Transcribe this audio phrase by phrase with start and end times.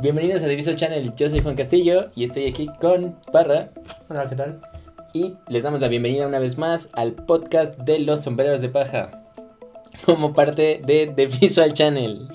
[0.00, 3.70] Bienvenidos a Diviso Channel, yo soy Juan Castillo y estoy aquí con Parra.
[4.08, 4.60] Hola, ¿qué tal?
[5.12, 9.24] Y les damos la bienvenida una vez más al podcast de los sombreros de paja,
[10.06, 12.28] como parte de The Visual Channel.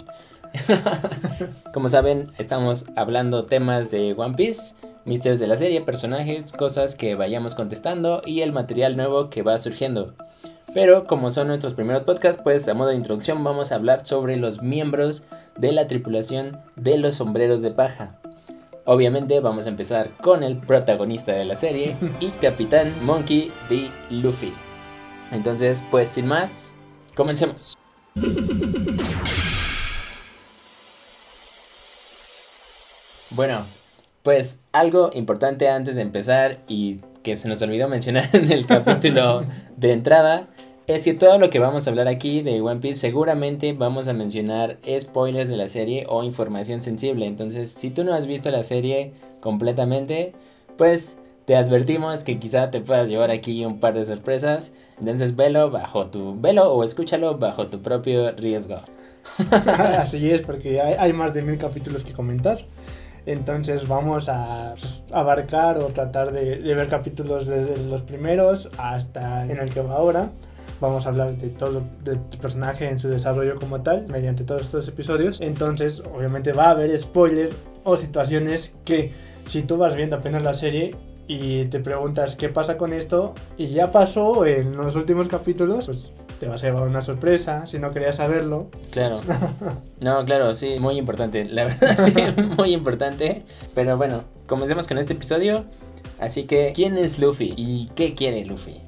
[1.73, 4.75] como saben, estamos hablando temas de One Piece,
[5.05, 9.57] misterios de la serie, personajes, cosas que vayamos contestando y el material nuevo que va
[9.57, 10.15] surgiendo.
[10.73, 14.37] Pero como son nuestros primeros podcasts, pues a modo de introducción vamos a hablar sobre
[14.37, 15.23] los miembros
[15.55, 18.17] de la tripulación de los sombreros de paja.
[18.85, 23.89] Obviamente vamos a empezar con el protagonista de la serie y Capitán Monkey D.
[24.09, 24.53] Luffy.
[25.31, 26.73] Entonces, pues sin más,
[27.15, 27.75] comencemos.
[33.35, 33.63] Bueno,
[34.23, 39.45] pues algo importante antes de empezar y que se nos olvidó mencionar en el capítulo
[39.77, 40.47] de entrada
[40.85, 44.13] es que todo lo que vamos a hablar aquí de One Piece seguramente vamos a
[44.13, 47.25] mencionar spoilers de la serie o información sensible.
[47.25, 50.33] Entonces, si tú no has visto la serie completamente,
[50.77, 54.73] pues te advertimos que quizá te puedas llevar aquí un par de sorpresas.
[54.99, 58.81] Entonces, velo bajo tu velo o escúchalo bajo tu propio riesgo.
[59.97, 62.59] Así es, porque hay, más de mil capítulos que comentar.
[63.25, 64.73] Entonces vamos a
[65.13, 69.95] abarcar o tratar de, de ver capítulos desde los primeros hasta en el que va
[69.95, 70.33] ahora
[70.83, 74.87] vamos a hablar de todo el personaje en su desarrollo como tal mediante todos estos
[74.87, 75.39] episodios.
[75.39, 77.51] Entonces, obviamente va a haber spoiler
[77.85, 79.11] o situaciones que
[79.47, 80.95] si tú vas viendo apenas la serie
[81.25, 86.11] y te preguntas qué pasa con esto y ya pasó en los últimos capítulos, pues
[86.39, 88.67] te vas a llevar una sorpresa si no querías saberlo.
[88.91, 89.21] Claro.
[90.01, 91.45] No, claro, sí, muy importante.
[91.45, 92.13] La verdad, sí,
[92.57, 93.43] muy importante.
[93.73, 95.63] Pero bueno, comencemos con este episodio.
[96.19, 98.81] Así que, ¿quién es Luffy y qué quiere Luffy?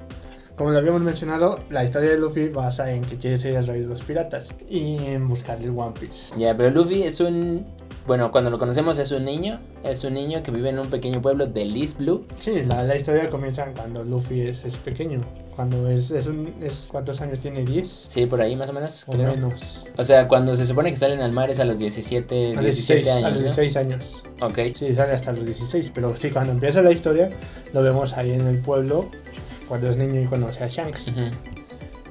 [0.56, 3.82] Como lo habíamos mencionado, la historia de Luffy basa en que quiere ser el rey
[3.82, 6.32] de los piratas y en buscar el One Piece.
[6.38, 7.66] Ya, pero Luffy es un
[8.06, 11.20] bueno, cuando lo conocemos es un niño, es un niño que vive en un pequeño
[11.20, 12.24] pueblo de East Blue.
[12.38, 15.22] Sí, la, la, historia comienza cuando Luffy es, es pequeño.
[15.56, 17.64] Cuando es, es, un, es, ¿Cuántos años tiene?
[17.64, 17.84] ¿10?
[17.84, 19.08] Sí, por ahí más o menos.
[19.08, 19.82] O menos.
[19.96, 23.10] O sea, cuando se supone que salen al mar es a los 17, a 17
[23.10, 23.24] años.
[23.24, 24.22] A los 16 años.
[24.40, 24.58] Ok.
[24.76, 25.90] Sí, sale hasta los 16.
[25.92, 27.30] Pero sí, cuando empieza la historia,
[27.72, 29.10] lo vemos ahí en el pueblo,
[29.68, 31.06] cuando es niño y conoce a Shanks.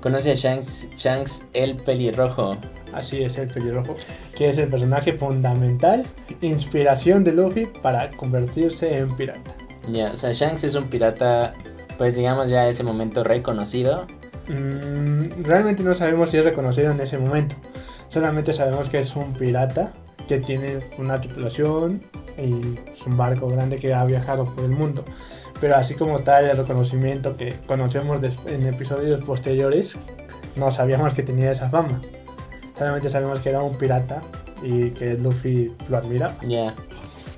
[0.02, 2.58] Conoce a Shanks, Shanks el pelirrojo.
[2.94, 3.96] Así es, el pelirrojo,
[4.38, 6.06] que es el personaje fundamental,
[6.42, 9.56] inspiración de Luffy para convertirse en pirata.
[9.92, 11.54] Ya, o sea, Shanks es un pirata,
[11.98, 14.08] pues digamos ya ese momento reconocido.
[14.48, 17.56] Mm, realmente no sabemos si es reconocido en ese momento.
[18.10, 19.92] Solamente sabemos que es un pirata
[20.28, 22.02] que tiene una tripulación
[22.38, 25.04] y es un barco grande que ha viajado por el mundo.
[25.62, 29.98] Pero así como tal el reconocimiento que conocemos en episodios posteriores,
[30.56, 32.02] no sabíamos que tenía esa fama.
[32.78, 34.22] Solamente sabemos que era un pirata
[34.62, 36.38] y que Luffy lo admira.
[36.48, 36.76] Ya.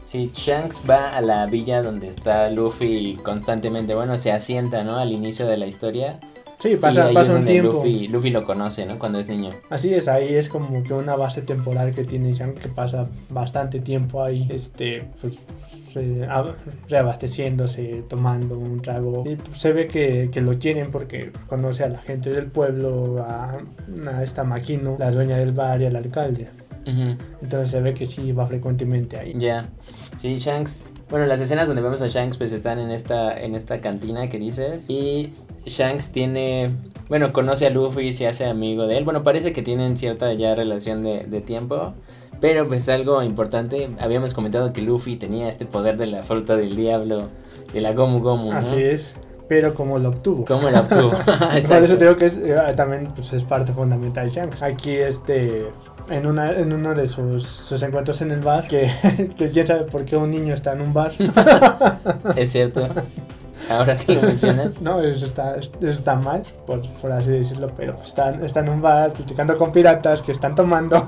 [0.01, 4.97] Si Shanks va a la villa donde está Luffy constantemente, bueno, se asienta, ¿no?
[4.97, 6.19] Al inicio de la historia.
[6.59, 7.73] Sí, pasa, pasa un tiempo.
[7.73, 8.97] Luffy, Luffy, lo conoce, ¿no?
[8.97, 9.51] Cuando es niño.
[9.69, 13.79] Así es, ahí es como que una base temporal que tiene Shanks que pasa bastante
[13.79, 15.35] tiempo ahí, este, pues,
[16.89, 19.23] reabasteciéndose, tomando un trago.
[19.27, 23.59] Y se ve que, que, lo quieren porque conoce a la gente del pueblo, a,
[24.07, 26.49] a esta Maquino, la dueña del bar y al alcalde.
[27.41, 29.33] Entonces se ve que sí va frecuentemente ahí.
[29.35, 29.69] Ya,
[30.15, 30.87] sí, Shanks.
[31.09, 34.39] Bueno, las escenas donde vemos a Shanks pues están en esta, en esta cantina que
[34.39, 34.89] dices.
[34.89, 35.33] Y
[35.67, 36.71] Shanks tiene,
[37.09, 39.03] bueno, conoce a Luffy y se hace amigo de él.
[39.03, 41.93] Bueno, parece que tienen cierta ya relación de, de tiempo.
[42.39, 46.75] Pero pues algo importante, habíamos comentado que Luffy tenía este poder de la fruta del
[46.75, 47.29] diablo,
[47.73, 48.51] de la Gomu Gomu.
[48.51, 48.57] ¿no?
[48.57, 49.15] Así es,
[49.47, 50.45] pero como lo obtuvo.
[50.45, 51.11] ¿Cómo lo obtuvo?
[51.67, 54.61] Por eso digo que es, eh, también pues, es parte fundamental de Shanks.
[54.61, 55.67] Aquí este
[56.09, 58.89] en, una, en uno de sus, sus encuentros en el bar, que,
[59.37, 61.13] que quién sabe por qué un niño está en un bar.
[62.35, 62.87] es cierto.
[63.69, 64.81] Ahora que lo mencionas.
[64.81, 68.81] no, eso está, eso está mal, por, por así decirlo, pero están, está en un
[68.81, 71.07] bar platicando con piratas que están tomando.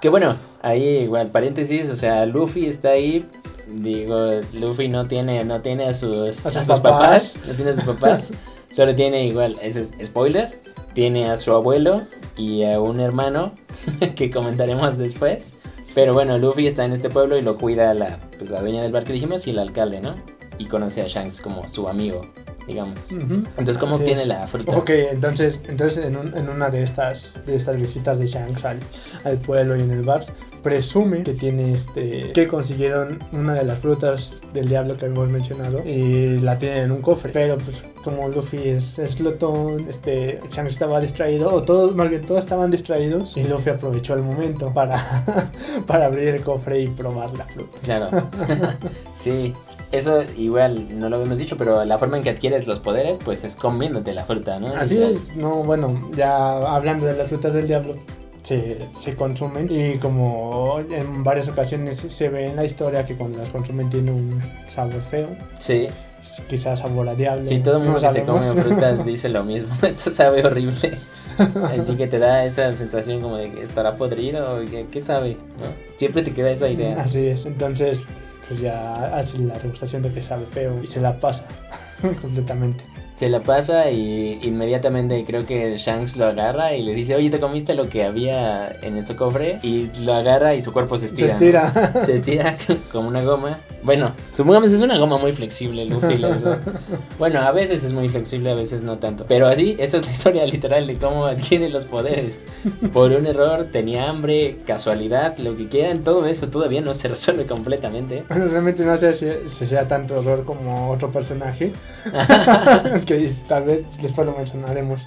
[0.00, 3.26] Que bueno, ahí igual, paréntesis, o sea, Luffy está ahí.
[3.66, 7.38] Digo, Luffy no tiene, no tiene a sus, a sus, a sus papás.
[7.38, 7.40] papás.
[7.46, 8.32] no tiene a sus papás.
[8.72, 10.60] solo tiene igual, ese es spoiler,
[10.94, 12.02] tiene a su abuelo
[12.36, 13.54] y a un hermano
[14.16, 15.54] que comentaremos después.
[15.94, 18.90] Pero bueno, Luffy está en este pueblo y lo cuida la, pues, la dueña del
[18.90, 20.16] bar que dijimos y el alcalde, ¿no?
[20.58, 22.26] Y conoce a Shanks como su amigo,
[22.66, 23.12] digamos.
[23.12, 23.46] Uh -huh.
[23.48, 24.26] Entonces, ¿cómo Así es.
[24.26, 24.76] la fruta?
[24.76, 28.78] Ok, entonces, entonces en, un, en, una de estas, de estas visitas de Shanks al,
[29.24, 30.24] al, pueblo y en el bar,
[30.62, 35.82] presume que tiene este que consiguieron una de las frutas del diablo que hemos mencionado
[35.84, 37.30] y la tienen en un cofre.
[37.32, 42.22] Pero pues como Luffy es, es glotón, este Shanks estaba distraído, o todos, más bien
[42.22, 44.96] todos estaban distraídos, y Luffy aprovechó el momento para,
[45.86, 47.78] para abrir el cofre y probar la fruta.
[47.82, 48.08] Claro.
[49.14, 49.52] sí.
[49.94, 53.44] Eso igual no lo habíamos dicho, pero la forma en que adquieres los poderes, pues
[53.44, 54.74] es comiéndote la fruta, ¿no?
[54.74, 57.94] Así es, no, bueno, ya hablando de las frutas del diablo,
[58.42, 63.38] se, se, consumen y como en varias ocasiones se ve en la historia que cuando
[63.38, 65.28] las consumen tiene un sabor feo.
[65.58, 65.88] Sí.
[66.48, 67.44] Quizás sabor a diablo.
[67.44, 69.72] Sí, todo el mundo no que se come frutas dice lo mismo.
[69.82, 70.98] Esto sabe horrible.
[71.38, 75.36] Así que te da esa sensación como de que estará podrido o que, ¿qué sabe?
[75.58, 75.66] ¿no?
[75.96, 77.00] Siempre te queda esa idea.
[77.00, 78.00] Así es, entonces
[78.48, 81.44] pues ya hace la degustación de que sabe feo y se la pasa
[82.20, 82.84] completamente.
[83.14, 87.38] Se la pasa y inmediatamente creo que Shanks lo agarra y le dice, oye, ¿te
[87.38, 89.60] comiste lo que había en ese cofre?
[89.62, 91.28] Y lo agarra y su cuerpo se estira.
[91.28, 91.40] Se ¿no?
[91.40, 92.04] estira.
[92.04, 92.56] Se estira
[92.92, 93.60] como una goma.
[93.84, 96.60] Bueno, supongamos es una goma muy flexible, Luffy, la verdad.
[97.18, 99.26] Bueno, a veces es muy flexible, a veces no tanto.
[99.28, 102.40] Pero así, esa es la historia literal de cómo adquiere los poderes.
[102.92, 107.46] Por un error, tenía hambre, casualidad, lo que quieran, todo eso todavía no se resuelve
[107.46, 108.24] completamente.
[108.28, 111.72] Bueno, realmente no sé si, si sea tanto horror como otro personaje,
[113.04, 115.06] que tal vez después lo mencionaremos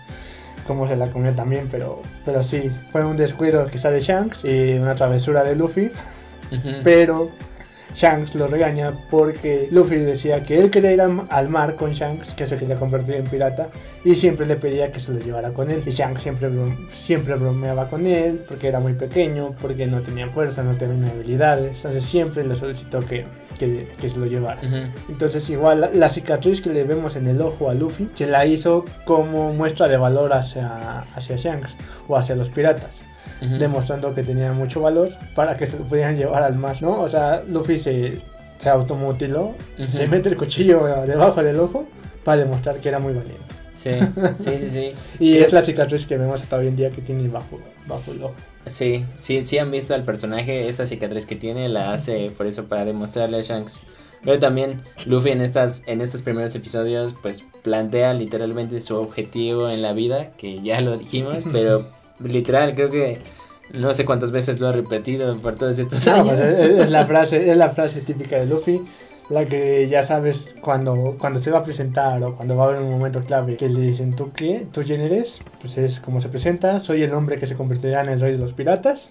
[0.65, 4.73] cómo se la comió también, pero, pero sí, fue un descuido quizá de Shanks y
[4.73, 5.91] una travesura de Luffy,
[6.83, 7.31] pero
[7.93, 12.45] Shanks lo regaña porque Luffy decía que él quería ir al mar con Shanks, que
[12.45, 13.69] se quería convertir en pirata,
[14.03, 15.81] y siempre le pedía que se lo llevara con él.
[15.85, 16.49] Y Shanks siempre,
[16.91, 21.77] siempre bromeaba con él porque era muy pequeño, porque no tenía fuerza, no tenía habilidades.
[21.77, 23.25] Entonces siempre le solicitó que,
[23.57, 24.61] que, que se lo llevara.
[24.61, 24.77] Ujú.
[25.09, 28.45] Entonces igual la, la cicatriz que le vemos en el ojo a Luffy se la
[28.45, 31.75] hizo como muestra de valor hacia, hacia Shanks
[32.07, 33.03] o hacia los piratas
[33.41, 33.57] Ujú.
[33.57, 37.01] demostrando que tenía mucho valor para que se lo pudieran llevar al mar, ¿no?
[37.01, 38.17] O sea, Luffy se,
[38.57, 39.97] se automutiló, Ujú.
[39.97, 41.87] le mete el cuchillo debajo del ojo
[42.23, 43.43] para demostrar que era muy valiente.
[43.73, 43.91] Sí,
[44.39, 44.91] sí, sí, sí.
[45.19, 48.11] Y Creo- es la cicatriz que vemos hasta hoy en día que tiene bajo, bajo
[48.11, 48.33] el ojo.
[48.69, 52.65] Sí, sí, sí han visto al personaje, esa cicatriz que tiene la hace por eso,
[52.65, 53.81] para demostrarle a Shanks.
[54.23, 59.81] Pero también Luffy en estas, en estos primeros episodios, pues plantea literalmente su objetivo en
[59.81, 61.87] la vida, que ya lo dijimos, pero
[62.19, 63.19] literal, creo que
[63.73, 66.27] no sé cuántas veces lo ha repetido por todos estos No, años.
[66.29, 68.81] pues es, es la frase, es la frase típica de Luffy,
[69.29, 72.81] la que ya sabes cuando, cuando se va a presentar o cuando va a haber
[72.81, 74.67] un momento clave que le dicen ¿tú qué?
[74.71, 75.41] ¿tú quién eres?
[75.59, 78.37] Pues es como se presenta, soy el hombre que se convertirá en el rey de
[78.37, 79.09] los piratas.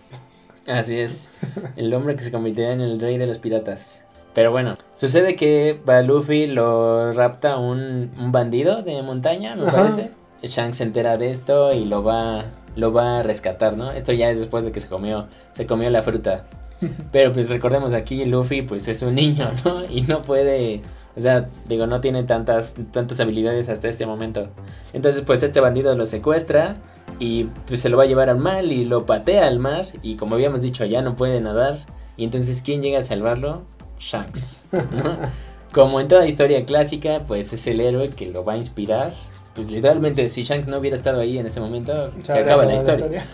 [0.66, 1.30] Así es,
[1.76, 4.04] el hombre que se convirtió en el rey de los piratas.
[4.34, 9.76] Pero bueno, sucede que a Luffy lo rapta un, un bandido de montaña, me Ajá.
[9.78, 10.10] parece.
[10.42, 13.90] Shanks se entera de esto y lo va, lo va a rescatar, ¿no?
[13.92, 16.44] Esto ya es después de que se comió, se comió la fruta.
[17.12, 19.84] Pero pues recordemos aquí, Luffy pues es un niño, ¿no?
[19.84, 20.82] Y no puede,
[21.16, 24.48] o sea, digo, no tiene tantas, tantas habilidades hasta este momento.
[24.92, 26.76] Entonces pues este bandido lo secuestra
[27.18, 30.16] y pues se lo va a llevar al mar y lo patea al mar y
[30.16, 31.78] como habíamos dicho ya no puede nadar.
[32.16, 33.62] Y entonces ¿quién llega a salvarlo?
[33.98, 34.64] Shanks.
[34.72, 35.18] ¿no?
[35.72, 39.12] Como en toda historia clásica, pues es el héroe que lo va a inspirar.
[39.54, 42.94] Pues literalmente si Shanks no hubiera estado ahí en ese momento, se, acaba la acabado
[42.94, 43.26] historia.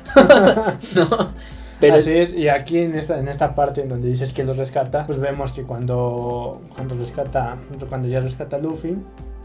[0.97, 1.33] ¿no?
[1.83, 4.53] Pero Así es, y aquí en esta, en esta parte en donde dices que lo
[4.53, 7.57] rescata, pues vemos que cuando, cuando rescata,
[7.89, 8.97] cuando ya rescata a Luffy,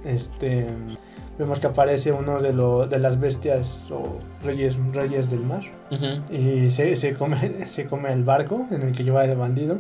[0.06, 0.68] este
[1.40, 5.62] vemos que aparece uno de, lo, de las bestias o reyes, reyes del mar.
[6.32, 9.80] Y se, se come, se come el barco en el que lleva el bandido.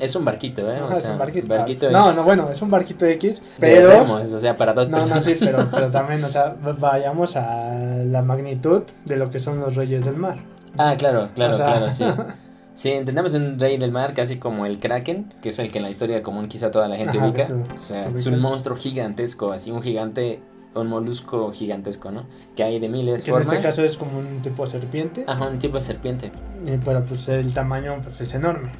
[0.00, 0.80] es un barquito, ¿eh?
[0.80, 1.48] O Ajá, es sea, un barquito.
[1.48, 4.12] barquito no, X no, bueno, es un barquito X, pero...
[4.14, 8.22] o sea, para dos No, no, sí, pero, pero también, o sea, vayamos a la
[8.22, 10.38] magnitud de lo que son los reyes del mar.
[10.78, 12.04] Ah, claro, claro, O sea, claro, sí.
[12.74, 15.84] Sí, entendemos un rey del mar casi como el Kraken, que es el que en
[15.84, 17.46] la historia común quizá toda la gente Ajá, ubica.
[17.46, 20.40] tú- O sea, es un monstruo gigantesco, así un gigante,
[20.74, 22.24] un molusco gigantesco, ¿no?
[22.56, 23.56] Que hay de miles de Que en formas.
[23.56, 25.22] este caso es como un tipo serpiente.
[25.26, 26.32] Ajá, un tipo de serpiente.
[26.64, 28.70] Y, pero pues el tamaño pues es enorme.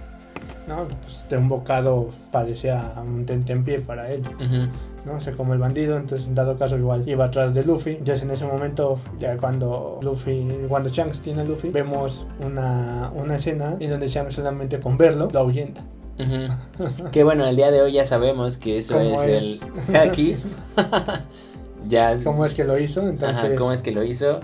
[0.67, 0.87] ¿no?
[1.03, 4.23] Pues de un bocado parecía un tentempié para él.
[4.23, 4.69] Ujú.
[5.05, 5.21] ¿No?
[5.21, 7.91] Se come el bandido, entonces en dado caso igual iba atrás de Luffy.
[7.91, 13.37] Entonces en ese momento, ya cuando Luffy, cuando Shanks tiene a Luffy, vemos una, una
[13.37, 15.83] escena en donde Shanks solamente con verlo lo ahuyenta.
[16.19, 17.11] Ujú.
[17.11, 19.61] Que bueno, el día de hoy ya sabemos que eso ¿Cómo es, es?
[19.89, 20.37] el haki.
[21.89, 22.19] ya.
[22.23, 23.01] ¿Cómo es que lo hizo?
[23.01, 24.41] Entonces, Ajá, ¿cómo es que lo hizo?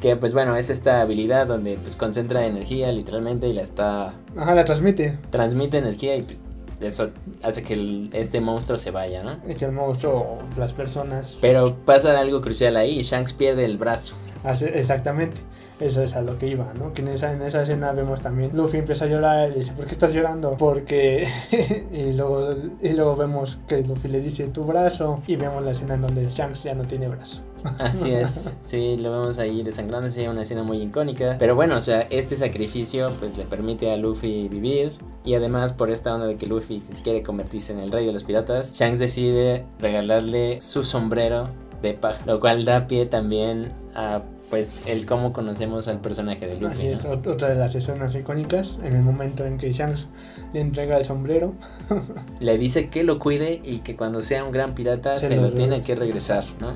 [0.00, 4.54] Que pues bueno, es esta habilidad donde pues concentra energía literalmente y la está Ajá,
[4.54, 5.18] la transmite.
[5.30, 6.38] transmite energía y pues,
[6.80, 7.10] eso
[7.42, 9.40] hace que el- este monstruo se vaya, ¿no?
[9.56, 11.38] Que el monstruo, las personas.
[11.40, 14.14] Pero pasa algo crucial ahí, Shanks pierde el brazo.
[14.44, 15.40] Así- exactamente.
[15.80, 16.92] Eso es a lo que iba, ¿no?
[16.92, 19.86] Que en esa, en esa escena vemos también, Luffy empieza a llorar y dice, ¿por
[19.86, 20.56] qué estás llorando?
[20.58, 21.28] Porque...
[21.92, 25.22] y, luego, y luego vemos que Luffy le dice, tu brazo.
[25.28, 27.42] Y vemos la escena en donde Shanks ya no tiene brazo.
[27.78, 31.36] Así es, sí, lo vemos ahí desangrándose, una escena muy icónica.
[31.38, 34.92] Pero bueno, o sea, este sacrificio pues le permite a Luffy vivir.
[35.24, 38.24] Y además por esta onda de que Luffy quiere convertirse en el rey de los
[38.24, 41.48] piratas, Shanks decide regalarle su sombrero
[41.82, 42.20] de paja.
[42.26, 46.86] Lo cual da pie también a pues el cómo conocemos al personaje de Así Luffy.
[46.86, 47.12] es, ¿no?
[47.12, 50.08] ot- otra de las escenas icónicas, en el momento en que Shanks
[50.54, 51.52] le entrega el sombrero.
[52.40, 55.42] Le dice que lo cuide y que cuando sea un gran pirata Se se, lo
[55.42, 56.72] lo tiene que regresar, ¿no?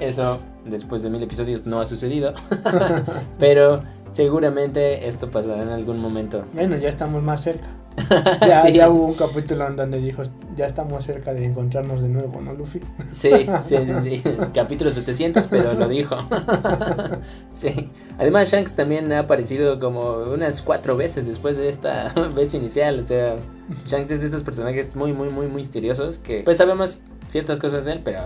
[0.00, 2.34] Eso después de mil episodios no ha sucedido,
[3.38, 6.44] pero seguramente esto pasará en algún momento.
[6.52, 7.66] Bueno, ya estamos más cerca.
[8.46, 8.74] Ya, Sí.
[8.74, 10.22] ya hubo un capítulo en donde dijo,
[10.54, 12.80] ya estamos cerca de encontrarnos de nuevo, ¿no, Luffy?
[13.10, 13.30] Sí,
[13.62, 14.22] sí, sí, sí.
[14.54, 16.14] Capítulo 700, pero lo dijo.
[17.50, 17.90] Sí.
[18.18, 23.00] Además, Shanks también ha aparecido como unas cuatro veces después de esta vez inicial.
[23.00, 23.36] O sea,
[23.86, 27.84] Shanks es de esos personajes muy, muy, muy, muy misteriosos que pues sabemos ciertas cosas
[27.84, 28.20] de él, pero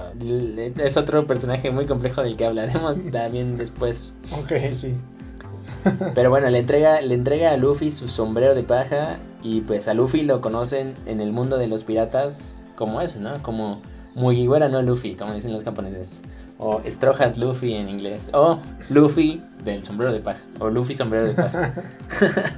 [0.78, 4.12] es otro personaje muy complejo del que hablaremos también después.
[4.33, 4.95] Ok, sí.
[6.14, 9.95] Pero bueno, le entrega, le entrega a Luffy su sombrero de paja y pues a
[9.95, 13.42] Luffy lo conocen en el mundo de los piratas como eso, ¿no?
[13.42, 13.80] Como
[14.14, 16.21] Mugiwara no Luffy, como dicen los japoneses.
[16.59, 18.30] O Straw Hat Luffy en inglés.
[18.35, 18.59] O
[18.90, 20.40] Luffy del sombrero de paja.
[20.59, 21.73] O Luffy sombrero de paja.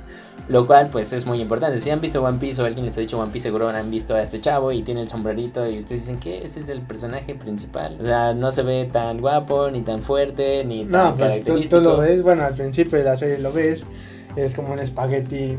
[0.49, 1.79] Lo cual pues es muy importante.
[1.79, 4.15] Si han visto One Piece o alguien les ha dicho One Piece seguro han visto
[4.15, 7.35] a este chavo y tiene el sombrerito y ustedes dicen que ese es el personaje
[7.35, 7.97] principal.
[8.01, 11.81] O sea, no se ve tan guapo, ni tan fuerte, ni tan No, pues tú,
[11.81, 13.85] lo ves, bueno, al principio de la serie lo ves,
[14.37, 15.57] es como un espagueti,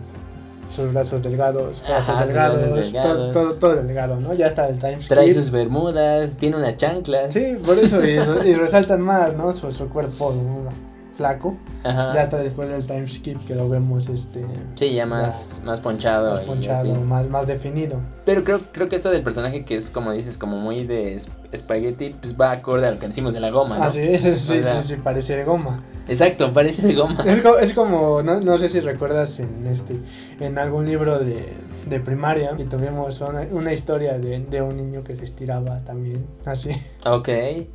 [0.69, 3.33] sus brazos delgados, brazos Ajá, delgados, brazos todo- delgados.
[3.33, 4.33] Todo, todo, delgado, ¿no?
[4.33, 7.31] Ya está el time Trae sus bermudas, tiene unas chanclas.
[7.33, 8.09] Sí, por eso, y,
[8.49, 9.55] y resaltan más, ¿no?
[9.55, 10.92] Su, su cuerpo ¿no?
[11.15, 11.57] Flaco.
[11.83, 12.13] Ajá.
[12.13, 14.45] Ya hasta después del time skip que lo vemos, este...
[14.75, 16.35] Sí, ya más, más ponchado.
[16.35, 17.99] más ponchado, más, más definido.
[18.25, 21.29] Pero creo, creo que esto del personaje que es como dices, como muy de es-
[21.51, 23.83] espagueti, pues va acorde a lo que decimos de la goma, ¿no?
[23.85, 25.81] Ah, sí, sí, sí, sí, parece de goma.
[26.07, 27.23] Exacto, parece de goma.
[27.25, 29.95] Es, es como, no, no sé si recuerdas en este
[30.39, 31.53] en algún libro de,
[31.87, 36.25] de primaria y tuvimos una, una historia de, de un niño que se estiraba también,
[36.45, 36.69] así.
[37.05, 37.29] Ok,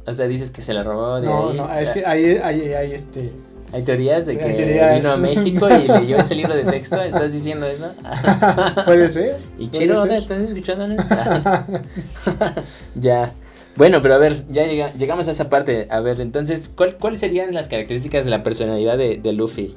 [0.07, 1.57] o sea, dices que se la robó de No, ahí.
[1.57, 3.33] no, es que ahí hay, hay este...
[3.71, 4.97] Hay teorías de que teorías.
[4.97, 7.03] vino a México y leyó ese libro de texto.
[7.03, 7.93] ¿Estás diciendo eso?
[8.87, 9.37] Puede ser.
[9.59, 10.13] y Chiro, ser.
[10.13, 11.07] ¿estás escuchándonos?
[12.95, 13.35] ya.
[13.77, 15.87] Bueno, pero a ver, ya llega- llegamos a esa parte.
[15.91, 19.75] A ver, entonces, ¿cuál- ¿cuáles serían las características de la personalidad de, de Luffy?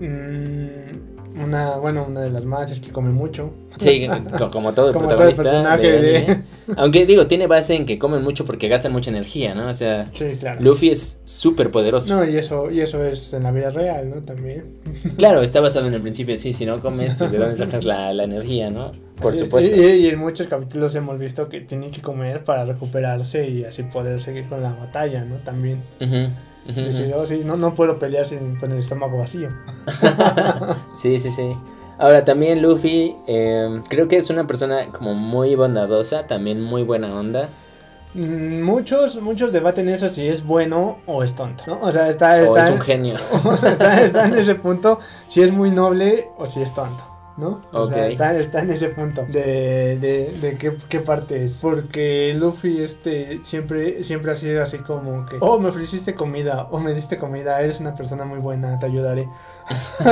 [0.00, 3.50] Mm, una, bueno, una de las más es que come mucho.
[3.78, 5.42] Sí, co- como todo Como todo el protagonista.
[5.42, 6.44] personaje de de- anime.
[6.76, 9.68] Aunque digo, tiene base en que comen mucho porque gastan mucha energía, ¿no?
[9.68, 10.60] O sea, Sí, claro.
[10.60, 12.14] Luffy es súper poderoso.
[12.16, 14.16] No, y eso, y eso es en la vida real, ¿no?
[14.22, 14.64] También.
[15.16, 18.12] Claro, está basado en el principio, sí, si no comes, pues de dónde sacas la,
[18.12, 18.92] la energía, ¿no?
[19.20, 19.74] Por Así supuesto.
[19.74, 23.82] Y, y en muchos capítulos hemos visto que tienen que comer para recuperarse y así
[23.82, 25.36] poder seguir con la batalla, ¿no?
[25.38, 25.82] También.
[26.66, 29.50] Decir, oh, sí, no, no puedo pelear sin, con el estómago vacío.
[30.96, 31.56] Sí, sí, sí.
[31.98, 37.12] Ahora también Luffy, eh, creo que es una persona como muy bondadosa, también muy buena
[37.14, 37.48] onda.
[38.14, 41.80] Mm, Muchos, muchos debaten eso si es bueno o es tonto, ¿no?
[41.80, 43.14] O sea, está, O está, es en, un genio.
[43.64, 47.04] está, está en ese punto si es muy noble o si es tonto,
[47.38, 47.62] ¿no?
[47.72, 48.10] O sea, Ok.
[48.12, 51.58] está, está en ese punto de, de, de qué, qué parte es.
[51.62, 56.78] Porque Luffy este siempre, siempre ha sido así como que, oh, me ofreciste comida, o
[56.80, 59.28] me diste comida, eres una persona muy buena, te ayudaré.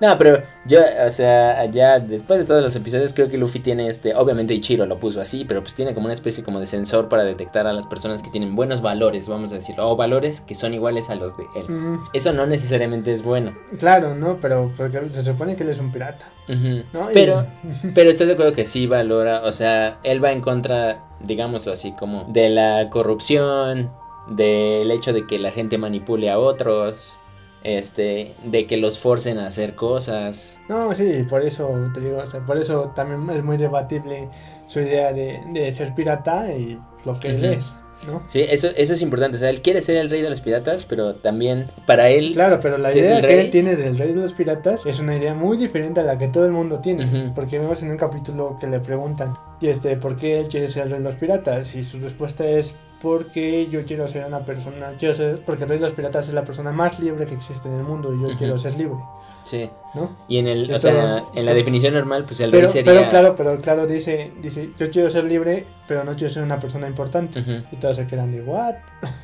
[0.00, 3.88] No, pero yo, o sea, ya después de todos los episodios creo que Luffy tiene
[3.88, 7.08] este, obviamente Ichiro lo puso así, pero pues tiene como una especie como de sensor
[7.08, 10.54] para detectar a las personas que tienen buenos valores, vamos a decirlo, o valores que
[10.54, 11.68] son iguales a los de él.
[11.68, 13.52] Mm, Eso no necesariamente es bueno.
[13.78, 14.38] claro, ¿no?
[14.40, 16.84] Pero porque se supone que él es un pirata, Ujú.
[16.92, 17.10] ¿no?
[17.10, 17.46] Y- Pero,
[17.94, 21.92] pero estás de acuerdo que sí valora, o sea, él va en contra, digámoslo así,
[21.92, 23.90] como de la corrupción,
[24.28, 27.18] del hecho de que la gente manipule a otros,
[27.64, 30.60] este, de que los forcen a hacer cosas.
[30.68, 34.28] No, sí, por eso te digo, o sea, por eso también es muy debatible
[34.66, 37.74] su idea de, de ser pirata y lo que él es,
[38.06, 38.22] ¿no?
[38.26, 39.36] Sí, eso, eso es importante.
[39.36, 42.32] O sea, él quiere ser el rey de los piratas, pero también para él.
[42.32, 45.16] Claro, pero la idea que rey- él tiene del rey de los piratas es una
[45.16, 47.32] idea muy diferente a la que todo el mundo tiene.
[47.34, 50.84] Porque vemos en un capítulo que le preguntan, y este, ¿por qué él quiere ser
[50.84, 51.74] el rey de los piratas?
[51.74, 55.78] Y su respuesta es, porque yo quiero ser una persona, quiero ser, porque el rey
[55.78, 58.36] de los piratas es la persona más libre que existe en el mundo y yo
[58.36, 58.98] quiero ser libre,
[59.44, 59.70] Sí.
[59.94, 60.16] ¿no?
[60.28, 62.92] Y en el, o sea, en la definición normal, pues el Pero, rey sería.
[62.92, 66.58] pero claro, pero claro, dice, dice, yo quiero ser libre, pero no quiero ser una
[66.60, 67.40] persona importante.
[67.40, 67.52] Ujú.
[67.72, 68.74] Y todos se quedan de, ¿what?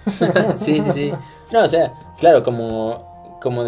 [0.57, 1.13] sí, sí, sí.
[1.53, 3.65] No, o sea, claro, como, como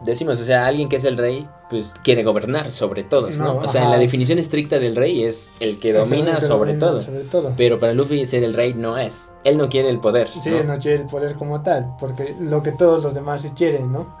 [0.00, 3.54] decimos, o sea, alguien que es el rey, pues quiere gobernar sobre todos, ¿no?
[3.54, 6.86] No, o sea, la definición estricta del rey es el que domina Que sobre domina
[6.86, 7.00] todo.
[7.00, 7.52] Sobre todo.
[7.56, 9.32] Pero para Luffy ser el rey no es.
[9.42, 10.28] Él no quiere el poder.
[10.28, 10.62] Sí, ¿no?
[10.62, 14.20] no quiere el poder como tal, porque lo que todos los demás quieren, ¿no?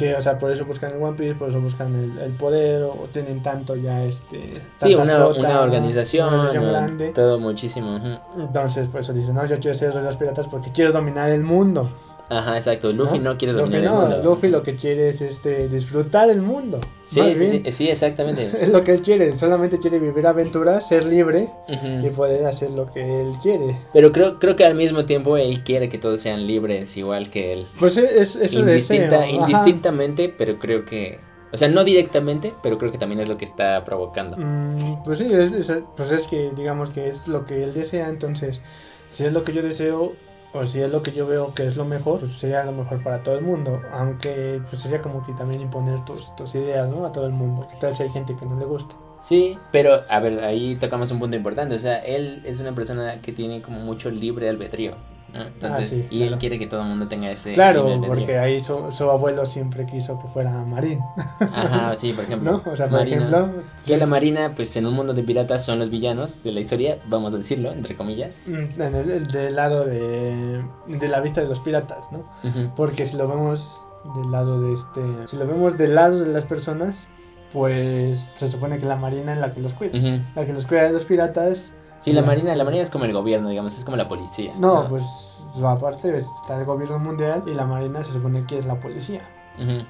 [0.00, 2.82] Que, o sea, por eso buscan el One Piece, por eso buscan el, el poder,
[2.82, 4.52] o tienen tanto ya, este...
[4.74, 7.08] Sí, una, flota, una organización, una organización o- grande.
[7.10, 7.94] todo muchísimo.
[7.94, 8.40] ujú.
[8.42, 10.90] Entonces, por eso dicen, no, yo quiero ser el rey de los piratas porque quiero
[10.90, 11.88] dominar el mundo.
[12.30, 12.92] Ajá, exacto.
[12.92, 14.30] Luffy no, quiere Luffy dominar no, el mundo.
[14.30, 16.78] Luffy lo que quiere es este, disfrutar el mundo.
[17.02, 18.48] Sí, sí, sí, sí, exactamente.
[18.60, 22.06] Es lo que él quiere, solamente quiere vivir aventuras, ser libre Ujú.
[22.06, 23.76] y poder hacer lo que él quiere.
[23.92, 27.52] Pero creo, creo que al mismo tiempo él quiere que todos sean libres, igual que
[27.52, 27.66] él.
[27.78, 29.50] Pues es, es Indistinta, deseo, ajá.
[29.50, 31.18] indistintamente, pero creo que.
[31.52, 34.36] O sea, no directamente, pero creo que también es lo que está provocando.
[34.38, 38.08] Mm, pues sí, es, es- pues es que digamos que es lo que él desea,
[38.08, 38.60] entonces
[39.08, 40.12] si es lo que yo deseo
[40.52, 43.02] o si es lo que yo veo que es lo mejor, pues sería lo mejor
[43.02, 47.06] para todo el mundo, aunque pues sería como que también imponer tus, tus ideas, ¿no?
[47.06, 48.94] A todo el mundo, que tal si hay gente que no le gusta.
[49.22, 51.74] Sí, pero a ver, ahí tocamos un punto importante.
[51.74, 54.94] O sea, él es una persona que tiene como mucho libre albedrío.
[55.32, 55.42] ¿No?
[55.42, 56.40] Entonces, Ah, sí, y él claro.
[56.40, 60.18] quiere que todo el mundo tenga ese claro, porque ahí su, su abuelo siempre quiso
[60.18, 61.00] que fuera marín,
[61.40, 62.62] Ajá, sí, por ejemplo.
[62.64, 62.72] ¿no?
[62.72, 63.16] O sea, por Marina.
[63.26, 63.62] ejemplo...
[63.86, 66.98] Que la marina, pues en un mundo de piratas son los villanos de la historia,
[67.08, 68.46] vamos a decirlo, entre comillas.
[68.48, 72.20] mm, En el, el del lado de, de la vista de los piratas, ¿no?
[72.44, 72.72] Ujú.
[72.76, 73.80] Porque si lo vemos
[74.16, 75.00] del lado de este.
[75.26, 77.06] Si lo vemos del lado de las personas,
[77.52, 79.98] pues se supone que la marina es la que los cuida.
[79.98, 80.22] Ujú.
[80.34, 81.74] La que los cuida de los piratas.
[82.00, 84.52] Sí, la marina, la marina es como el gobierno, digamos, es como la policía.
[84.58, 88.80] No, pues aparte está el gobierno mundial y la marina se supone que es la
[88.80, 89.20] policía.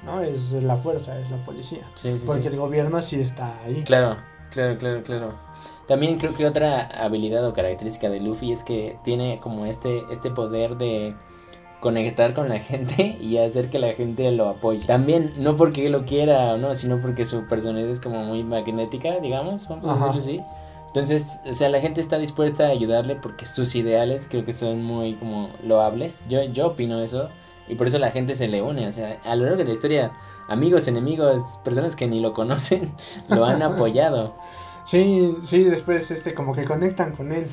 [0.03, 0.19] ¿No?
[0.21, 1.89] Es, la fuerza, es la policía.
[1.93, 2.47] Sí, sí, Porque sí.
[2.49, 3.83] el gobierno sí está ahí.
[3.83, 4.17] Claro,
[4.49, 5.33] claro, claro, claro.
[5.87, 10.29] También creo que otra habilidad o característica de Luffy es que tiene como este, este
[10.29, 11.15] poder de
[11.79, 14.85] conectar con la gente y hacer que la gente lo apoye.
[14.85, 19.19] También, no porque lo quiera o no, sino porque su personalidad es como muy magnética,
[19.19, 20.13] digamos, vamos a Ajá.
[20.13, 20.60] decirlo así.
[20.93, 24.83] Entonces, o sea, la gente está dispuesta a ayudarle porque sus ideales creo que son
[24.83, 26.27] muy como loables.
[26.27, 27.29] Yo, yo opino eso.
[27.69, 28.89] Y por eso la gente se le une.
[28.89, 30.11] O sea, a lo largo de la historia,
[30.49, 32.93] amigos, enemigos, personas que ni lo conocen,
[33.29, 34.35] lo han apoyado.
[34.83, 37.47] Sí, sí, después este como que conectan con él.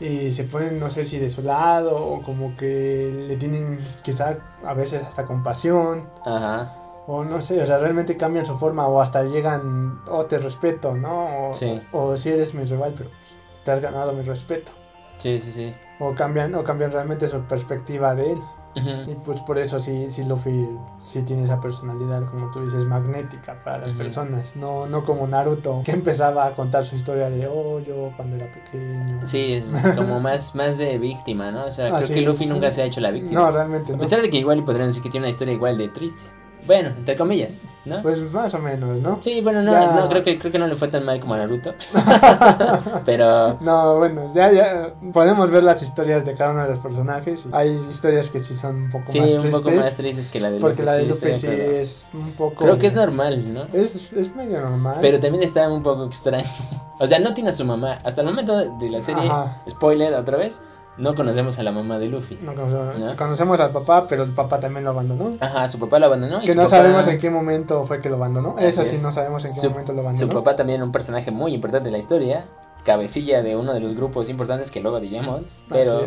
[0.00, 4.38] Y se ponen, no sé si de su lado, o como que le tienen quizá
[4.66, 6.08] a veces hasta compasión.
[6.24, 6.83] Ajá.
[7.06, 10.94] O no sé, o sea, realmente cambian su forma o hasta llegan, oh, te respeto,
[10.94, 11.50] ¿no?
[11.50, 11.82] O, Sí.
[11.92, 14.72] o si eres mi rival, pero pues, te has ganado mi respeto.
[15.18, 15.74] Sí, sí, sí.
[16.00, 18.38] O cambian, o cambian realmente su perspectiva de él.
[18.76, 19.10] Ujú.
[19.12, 20.68] Y pues por eso sí, sí Luffy
[21.00, 23.98] sí tiene esa personalidad, como tú dices, magnética para las Ujú.
[23.98, 24.56] personas.
[24.56, 28.50] No, no como Naruto, que empezaba a contar su historia de, oh, yo cuando era
[28.50, 29.20] pequeño.
[29.26, 29.62] Sí,
[29.94, 31.66] como más, más de víctima, ¿no?
[31.66, 32.50] O sea, creo Así que Luffy es.
[32.50, 33.40] nunca se ha hecho la víctima.
[33.42, 34.02] No, realmente A no.
[34.02, 36.24] pesar de que igual podrían decir que tiene una historia igual de triste.
[36.66, 38.00] Bueno, entre comillas, ¿no?
[38.02, 39.18] Pues más o menos, ¿no?
[39.22, 39.92] Sí, bueno, no, Ya.
[40.00, 41.74] no creo que creo que no le fue tan mal como a Naruto.
[43.04, 47.44] Pero No, bueno, ya, ya podemos ver las historias de cada uno de los personajes.
[47.52, 49.60] Hay historias que sí son un poco sí, más un tristes.
[49.60, 50.62] poco más tristes que la de Luffy.
[50.62, 52.56] Porque la de sí, estoy sí es un poco.
[52.56, 53.64] Creo que es normal, ¿no?
[53.72, 54.98] Es, es medio normal.
[55.00, 56.44] Pero también está un poco extraño.
[57.00, 57.98] O sea, no tiene a su mamá.
[58.04, 59.60] Hasta el momento de la serie, Ajá.
[59.68, 60.62] spoiler otra vez,
[60.96, 62.38] no conocemos a la mamá de Luffy.
[62.42, 63.16] No conocemos, ¿No?
[63.16, 65.30] conocemos al papá, pero el papá también lo abandonó.
[65.40, 66.38] Ajá, su papá lo abandonó.
[66.42, 68.54] y que su no papá- sabemos en qué momento fue que lo abandonó.
[68.58, 70.32] Así Eso sí, no sabemos en qué Su, momento lo su abandonó.
[70.34, 72.44] papá también un personaje muy importante de la historia.
[72.84, 75.62] Cabecilla de uno de los grupos importantes que luego diremos.
[75.68, 76.02] Pero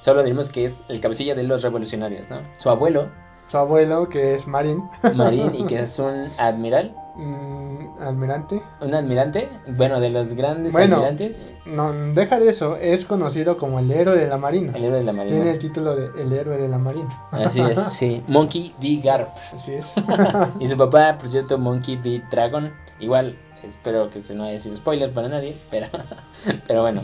[0.00, 2.38] solo diremos que es el cabecilla de los revolucionarios, ¿no?
[2.58, 3.08] Su abuelo,
[3.48, 4.82] Su abuelo, que es Marin,
[5.14, 6.94] Marín, y que es un admiral.
[7.14, 8.60] Mm, almirante.
[8.80, 10.96] Un admirante, bueno, de los grandes Bueno.
[10.96, 11.54] almirantes.
[11.66, 14.72] No, deja de eso, es conocido como el héroe de la marina.
[14.74, 15.50] El héroe de la Tiene marina.
[15.52, 17.08] el título de el héroe de la marina.
[17.30, 18.22] Así es, sí.
[18.28, 19.00] Monkey D.
[19.02, 19.28] Garp.
[19.54, 19.92] Así es.
[20.60, 22.22] Y su papá, por cierto, Monkey D.
[22.30, 22.72] Dragon.
[23.00, 25.86] Igual, espero que se no haya sido spoiler para nadie, pero,
[26.66, 27.02] pero bueno.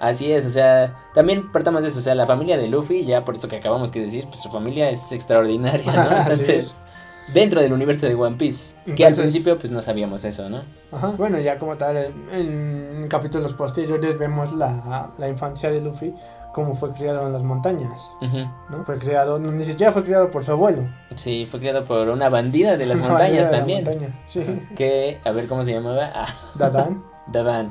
[0.00, 3.24] Así es, o sea, también partamos de eso, o sea, la familia de Luffy, ya
[3.24, 6.00] por eso que acabamos que decir, pues su familia es extraordinaria, ¿no?
[6.02, 6.74] Así Entonces, es.
[7.34, 10.62] Dentro del universo de One Piece, que al principio pues no sabíamos eso, ¿no?
[10.92, 11.08] Ajá.
[11.18, 16.14] Bueno, ya como tal, en, en capítulos posteriores vemos la, la infancia de Luffy,
[16.54, 18.38] cómo fue criado en las montañas, Ujú.
[18.70, 18.84] ¿no?
[18.84, 20.88] Fue criado, no, ni siquiera fue criado por su abuelo.
[21.14, 23.84] Sí, fue creado por una bandida de las Una montañas de la también.
[23.84, 26.10] montaña, Sí, Que, a ver cómo se llamaba.
[26.14, 27.04] Ah, Dadán.
[27.30, 27.70] Dadan.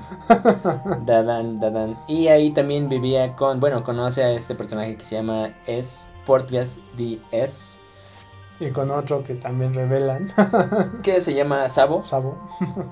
[1.05, 1.97] Dadan, Dadan.
[2.07, 6.07] Y ahí también vivía con, bueno, conoce a este personaje que se llama S.
[6.27, 7.79] Portgas D.S.
[8.59, 10.31] Y con otro que también revelan.
[11.03, 12.03] que se llama Sabo.
[12.05, 12.37] Sabo.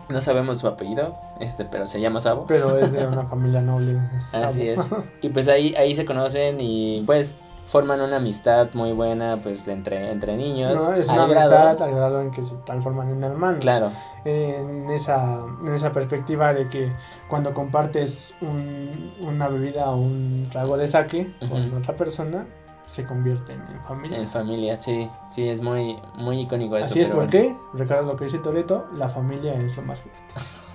[0.09, 2.45] No sabemos su apellido, este, pero se llama Sabo.
[2.47, 3.99] Pero es de una familia noble.
[4.33, 4.79] Así es.
[5.21, 10.11] Y pues ahí, ahí se conocen y pues forman una amistad muy buena pues entre,
[10.11, 10.75] entre niños.
[10.75, 13.59] No, es una amistad al grado en que se transforman en hermanos.
[13.59, 13.91] Claro.
[14.23, 16.91] En esa, en esa perspectiva de que
[17.27, 22.45] cuando compartes un, una bebida o un trago de saque con otra persona,
[22.85, 24.17] se convierten en familia.
[24.17, 26.87] En familia, sí, sí, es muy, muy icónico eso.
[26.87, 30.23] Así es porque, recuerda lo que dice Toreto, la familia es lo más fuerte.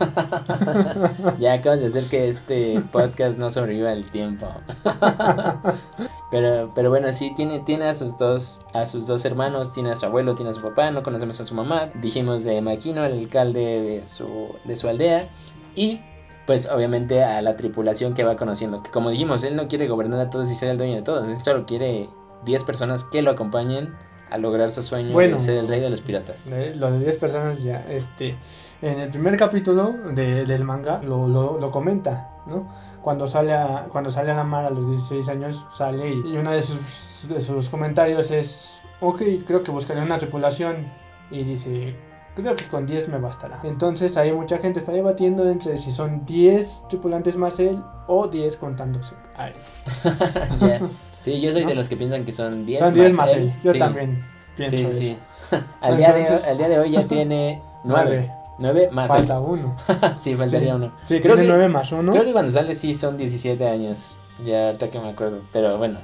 [1.38, 4.48] ya acabas de hacer que este podcast no sobreviva el tiempo.
[6.30, 9.96] pero, pero bueno, sí, tiene, tiene a sus dos, a sus dos hermanos, tiene a
[9.96, 11.90] su abuelo, tiene a su papá, no conocemos a su mamá.
[11.94, 15.28] Dijimos de Maquino, el alcalde de su, de su aldea.
[15.74, 16.00] Y
[16.50, 18.82] pues obviamente a la tripulación que va conociendo.
[18.82, 21.28] Que como dijimos, él no quiere gobernar a todos y ser el dueño de todos.
[21.28, 22.08] Él solo quiere
[22.44, 23.94] 10 personas que lo acompañen
[24.28, 26.50] a lograr su sueño de ser el rey de los piratas.
[26.74, 28.36] Lo de 10 personas ya, este,
[28.82, 32.66] en el primer capítulo de, del manga lo, lo, comenta, ¿no?
[33.00, 36.36] Cuando sale, a, cuando sale a la mar a los 16 años, sale y, y
[36.36, 40.90] uno de sus, de sus comentarios es, ok, creo que buscaré una tripulación.
[41.30, 41.94] Y dice,
[42.40, 43.60] Creo que con 10 me bastará.
[43.64, 48.56] Entonces ahí mucha gente está debatiendo entre si son 10 tripulantes más él o 10
[48.56, 49.54] contándose a él.
[51.20, 53.52] Sí, yo soy de los que piensan que son 10 son 10 más, él.
[53.62, 54.24] Yo también
[54.56, 55.18] pienso sí, sí.
[55.80, 58.32] al, día de, al día de hoy ya tiene 9.
[58.58, 59.76] 9 más Falta uno.
[60.20, 60.92] sí, faltaría uno.
[61.04, 62.12] Sí, creo que 9 más uno.
[62.12, 64.16] Creo que cuando sale sí son 17 años.
[64.44, 65.42] Ya ahorita que me acuerdo.
[65.52, 65.98] Pero bueno.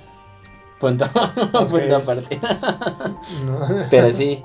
[0.79, 1.07] Punto.
[1.71, 2.39] punto aparte.
[3.47, 3.59] no.
[3.91, 4.43] Pero sí.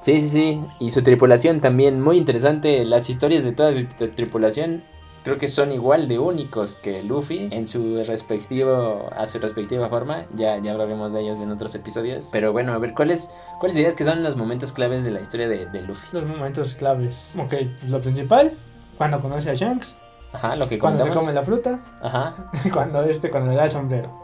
[0.00, 0.64] Sí, sí, sí.
[0.78, 2.84] Y su tripulación también, muy interesante.
[2.84, 4.82] Las historias de toda su tripulación
[5.22, 10.24] creo que son igual de únicos que Luffy en su respectivo, a su respectiva forma.
[10.34, 12.30] Ya, ya hablaremos de ellos en otros episodios.
[12.32, 15.48] Pero bueno, a ver, ¿cuáles, cuáles dirías que son los momentos claves de la historia
[15.48, 16.08] de, de Luffy?
[16.12, 17.34] Los momentos claves.
[17.38, 17.54] Ok,
[17.88, 18.52] lo principal,
[18.96, 19.96] cuando conoce a Shanks.
[20.32, 21.80] Ajá, lo que Cuando se come la fruta.
[22.00, 22.50] Ajá.
[22.72, 24.19] cuando este, cuando le da el sombrero.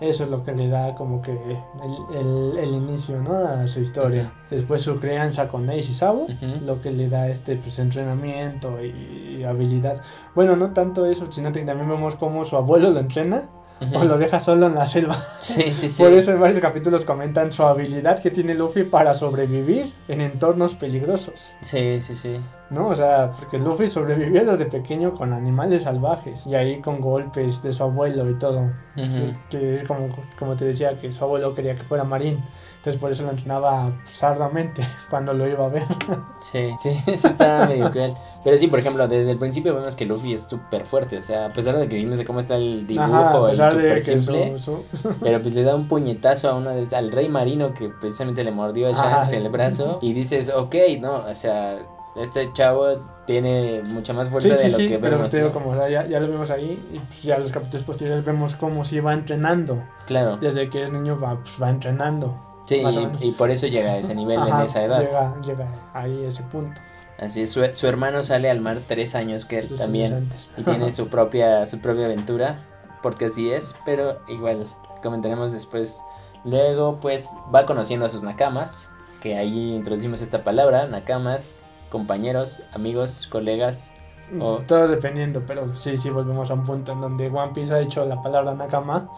[0.00, 3.32] Eso es lo que le da como que el, el, inicio, ¿no?
[3.34, 4.32] A su historia.
[4.50, 6.26] Después su crianza con Ace y Sabo,
[6.62, 10.00] lo que le da este pues, entrenamiento y, habilidad.
[10.34, 13.48] Bueno, no tanto eso, sino que también vemos cómo su abuelo lo entrena
[13.94, 15.22] o lo deja solo en la selva.
[15.38, 16.02] Sí, sí, sí.
[16.02, 20.74] Por eso en varios capítulos comentan su habilidad que tiene Luffy para sobrevivir en entornos
[20.74, 21.52] peligrosos.
[21.60, 22.40] Sí, sí, sí.
[22.70, 22.88] ¿No?
[22.88, 27.72] O sea, porque Luffy sobrevivió desde pequeño con animales salvajes y ahí con golpes de
[27.72, 28.70] su abuelo y todo.
[29.50, 32.42] que es como, como te decía, que su abuelo quería que fuera marín.
[32.84, 35.84] Entonces por eso lo entrenaba sardamente cuando lo iba a ver.
[36.40, 38.14] Sí, sí, eso está medio cruel.
[38.42, 41.16] Pero sí, por ejemplo, desde el principio vemos que Luffy es súper fuerte.
[41.16, 44.56] O sea, a pesar de que no sé cómo está el dibujo, es súper simple.
[45.20, 48.50] Pero pues le da un puñetazo a uno de, al rey marino que precisamente le
[48.50, 49.98] mordió a Shanks el brazo.
[50.02, 51.78] Y dices, ok, no, o sea,
[52.16, 52.86] este chavo
[53.26, 55.28] tiene mucha más fuerza de lo que vemos.
[55.30, 58.84] Pero como ya, ya, lo vemos ahí, y pues ya los capítulos posteriores vemos cómo
[58.84, 59.82] se va entrenando.
[60.06, 60.36] Claro.
[60.36, 62.40] Desde que es niño va, pues, va entrenando.
[62.66, 62.82] Sí,
[63.20, 65.00] y, por eso llega a ese nivel en esa edad.
[65.00, 66.80] Llega, llega ahí a ese punto.
[67.18, 70.30] Así es, su, su, hermano sale al mar tres años que él también.
[70.56, 72.64] Y tiene su propia, su propia aventura,
[73.02, 74.66] porque así es, pero igual
[75.02, 76.00] comentaremos después.
[76.44, 83.28] Luego, pues, va conociendo a sus nakamas, que ahí introducimos esta palabra, nakamas, compañeros, amigos,
[83.30, 83.92] colegas.
[84.40, 84.58] O...
[84.66, 88.04] Todo dependiendo, pero sí, sí, volvemos a un punto en donde One Piece ha hecho
[88.06, 89.08] la palabra nakama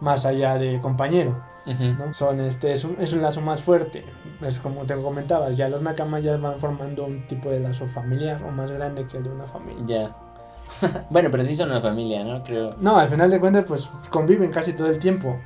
[0.00, 1.42] más allá de compañero.
[1.66, 2.12] ¿no?
[2.12, 4.04] Son este, es un, es un lazo más fuerte.
[4.42, 8.42] Es como te comentaba, ya los nakamas ya van formando un tipo de lazo familiar
[8.42, 9.84] o más grande que el de una familia.
[9.86, 11.06] Ya.
[11.10, 12.42] bueno, pero sí son una familia, ¿no?
[12.42, 12.74] Creo.
[12.78, 15.38] No, al final de cuentas, pues conviven casi todo el tiempo.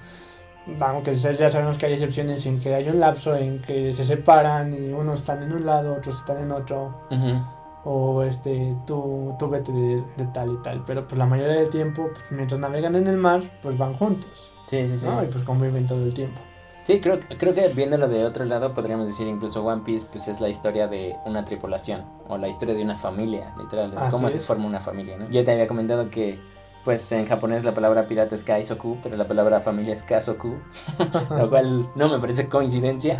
[0.80, 4.74] Aunque ya sabemos que hay excepciones en que hay un lapso en que se separan
[4.74, 7.02] y unos están en un lado, otros están en otro.
[7.84, 10.02] O este, tú, tú vete de,
[10.34, 10.84] tal y tal.
[10.84, 14.52] Pero pues la mayoría del tiempo, pues, mientras navegan en el mar, pues van juntos.
[14.66, 15.06] Sí, sí, sí.
[15.06, 16.40] Y pues conviven todo el tiempo.
[16.88, 20.40] Sí, creo, creo que viéndolo de otro lado podríamos decir incluso One Piece pues es
[20.40, 24.40] la historia de una tripulación o la historia de una familia, literal, de cómo se
[24.40, 25.28] forma una familia, ¿no?
[25.28, 26.40] Yo te había comentado que
[26.88, 30.54] pues en japonés la palabra pirata es kaisoku, pero la palabra familia es kasoku,
[31.38, 33.18] lo cual no me parece coincidencia,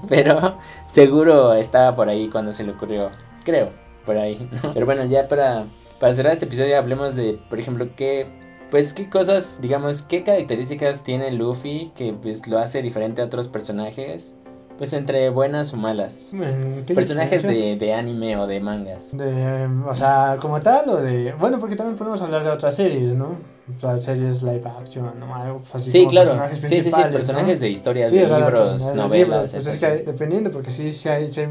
[0.08, 0.58] pero
[0.90, 3.12] seguro estaba por ahí cuando se le ocurrió,
[3.44, 3.70] creo,
[4.04, 4.50] por ahí.
[4.74, 5.66] Pero bueno, ya para,
[6.00, 8.26] para cerrar este episodio hablemos de, por ejemplo, qué
[8.72, 13.46] pues qué cosas, digamos, qué características tiene Luffy que pues lo hace diferente a otros
[13.46, 14.34] personajes
[14.80, 16.30] Pues entre buenas o malas.
[16.32, 19.14] ¿En qué Personajes de, de anime o de mangas.
[19.14, 21.34] De, o sea, como tal, o de.
[21.34, 23.36] Bueno, porque también podemos hablar de otras series, ¿no?
[23.76, 25.34] O sea, series live action, ¿no?
[25.36, 26.30] Algo así Sí, como claro.
[26.30, 27.64] personajes Sí, sí, sí, personajes ¿no?
[27.66, 29.52] de historias, Sí, de o sea, libros, novelas.
[29.52, 31.42] Pues es que hay- dependiendo, porque sí, sí hay, sí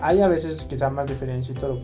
[0.00, 1.80] hay, a veces quizá más diferencia y todo.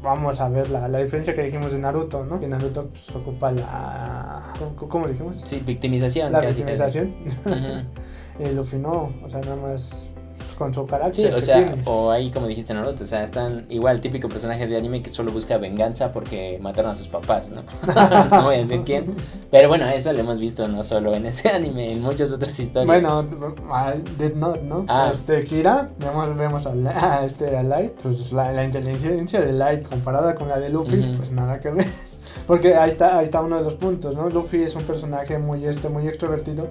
[0.00, 2.40] Vamos a ver la, la diferencia que dijimos de Naruto, ¿no?
[2.40, 4.54] Que Naruto pues, ocupa la.
[4.58, 5.42] ¿Cómo, cómo le dijimos?
[5.44, 6.32] Sí, victimización.
[6.32, 7.14] La victimización.
[8.54, 10.06] Luffy no, o sea, nada más
[10.58, 11.30] con su carácter.
[11.32, 11.82] Sí, o sea, tiene.
[11.84, 15.32] o ahí como dijiste Naruto, o sea, están igual típico personaje de anime que solo
[15.32, 17.62] busca venganza porque mataron a sus papás, ¿no?
[18.30, 19.14] no voy a decir quién,
[19.50, 22.86] pero bueno, eso lo hemos visto no solo en ese anime, en muchas otras historias.
[22.86, 23.24] Bueno,
[23.72, 24.84] a Death Note, ¿no?
[24.88, 25.10] Ah.
[25.12, 29.52] Este, Kira, vemos, vemos a, La- a este, a Light, pues la, la inteligencia de
[29.52, 31.16] Light comparada con la de Luffy, Ujú.
[31.18, 31.86] pues nada que ver.
[32.46, 34.28] Porque ahí está, ahí está uno de los puntos, ¿no?
[34.28, 36.68] Luffy es un personaje muy, este, muy extrovertido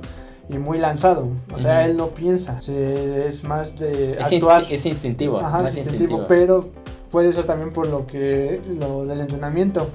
[0.49, 1.27] y muy lanzado.
[1.53, 1.89] O sea, Ujú.
[1.91, 4.63] él no piensa, se- es más de es, actuar.
[4.63, 6.27] insti- es instintivo, Ajá, más instintivo, instintivo.
[6.27, 6.69] pero
[7.11, 9.89] puede ser también por lo que, lo del entrenamiento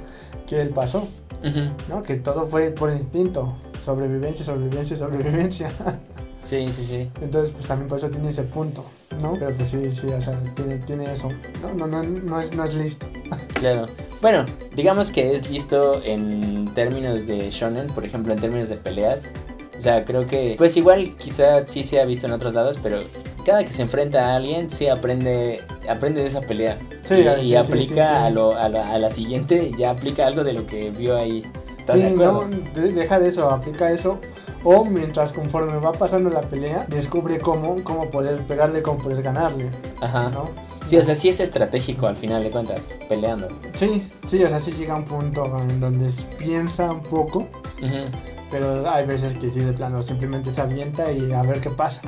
[0.46, 1.08] que él pasó,
[1.42, 1.60] Ujú.
[1.88, 2.02] ¿no?
[2.02, 3.56] Que todo fue por instinto.
[3.80, 5.70] Sobrevivencia, sobrevivencia, sobrevivencia.
[6.44, 7.10] Sí, sí, sí.
[7.22, 8.84] Entonces, pues también por eso tiene ese punto,
[9.22, 9.32] ¿no?
[9.38, 11.30] Pero pues sí, sí, o sea, tiene, tiene eso.
[11.62, 13.06] No, no, no, no es, no es listo.
[13.54, 13.86] Claro.
[14.20, 14.44] Bueno,
[14.76, 19.32] digamos que es listo en términos de shonen, por ejemplo, en términos de peleas.
[19.76, 23.00] O sea, creo que, pues igual quizá sí se ha visto en otros lados, pero
[23.44, 26.78] cada que se enfrenta a alguien, sí aprende, aprende de esa pelea.
[27.04, 28.14] Sí, y, sí, y aplica sí.
[28.26, 31.44] A, lo, a, lo- a la siguiente, ya aplica algo de lo que vio ahí.
[31.78, 32.46] ¿Estás de Sí, acuerdo?
[32.48, 34.18] no, de- deja de eso, aplica eso.
[34.62, 39.70] O mientras conforme va pasando la pelea, descubre cómo, cómo poder pegarle, cómo poder ganarle,
[40.00, 40.30] Ajá.
[40.30, 40.48] ¿no?
[40.86, 43.48] Sí, o sea, sí es estratégico al final de cuentas, peleando.
[43.74, 47.38] Sí, sí, o sea, sí llega un punto en donde piensa un poco,
[47.82, 48.08] Ujú.
[48.54, 52.02] Pero hay veces que sí, de plano, simplemente se avienta y a ver qué pasa.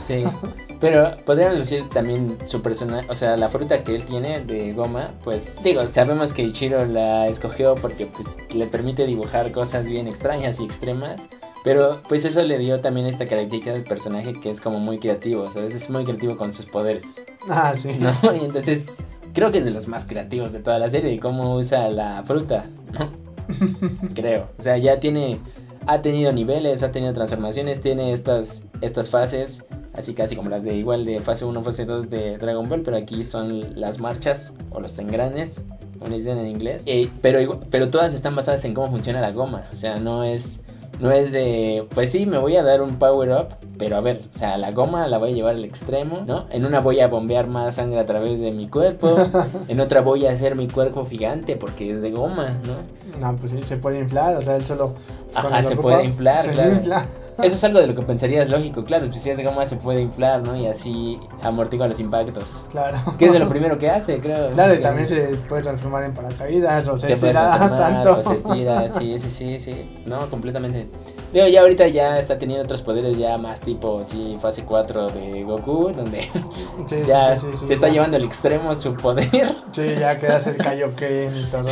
[0.00, 0.22] Sí,
[0.80, 5.10] pero podríamos decir también su personaje, o sea, la fruta que él tiene de goma,
[5.24, 10.60] pues digo, sabemos que Ichiro la escogió porque pues le permite dibujar cosas bien extrañas
[10.60, 11.20] y extremas,
[11.64, 15.50] pero pues eso le dio también esta característica del personaje que es como muy creativo,
[15.50, 15.74] ¿sabes?
[15.74, 17.88] Es muy creativo con sus poderes, Ah, sí.
[17.98, 18.12] ¿no?
[18.40, 18.86] Y entonces
[19.34, 22.22] creo que es de los más creativos de toda la serie, de cómo usa la
[22.22, 23.10] fruta, ¿no?
[24.14, 25.40] creo, o sea, ya tiene...
[25.88, 29.64] Ha tenido niveles, ha tenido transformaciones, tiene estas, estas fases
[29.98, 32.96] así casi como las de igual de fase 1, fase 2 de Dragon Ball, pero
[32.96, 35.66] aquí son las marchas o los engranes,
[35.98, 36.84] como le dicen en inglés.
[36.86, 40.62] Eh, pero, pero todas están basadas en cómo funciona la goma, o sea, no es,
[41.00, 44.22] no es de, pues sí, me voy a dar un power up, pero a ver,
[44.28, 46.46] o sea, la goma la voy a llevar al extremo, ¿no?
[46.50, 49.16] En una voy a bombear más sangre a través de mi cuerpo,
[49.68, 52.76] en otra voy a hacer mi cuerpo gigante porque es de goma, ¿no?
[53.20, 54.94] No, pues sí, se puede inflar, o sea, él solo...
[55.34, 56.72] Ajá, se ocupa, puede inflar, se claro.
[56.72, 57.04] infla.
[57.42, 59.76] Eso es algo de lo que pensarías lógico, claro, pues si es de goma se
[59.76, 60.56] puede inflar, ¿no?
[60.56, 62.64] Y así amortigua los impactos.
[62.70, 62.98] Claro.
[63.16, 64.50] Que es de lo primero que hace, creo.
[64.58, 68.18] Claro, y Que también se puede transformar en paracaídas o se estira tanto.
[68.18, 70.00] o se estira, sí, sí, sí, sí.
[70.06, 70.88] No, completamente.
[71.32, 75.44] Digo, ya ahorita ya está teniendo otros poderes ya más tipo, sí, fase 4 de
[75.44, 76.22] Goku, donde
[76.86, 77.92] Sí, ya sí, sí, se está ya.
[77.94, 79.28] llevando al extremo su poder.
[79.72, 81.68] Sí, ya queda el Kaioken y todo.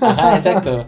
[0.00, 0.86] Ajá, exacto.